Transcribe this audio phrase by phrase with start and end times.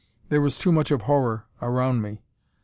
[0.29, 2.23] There was too much of horror around me.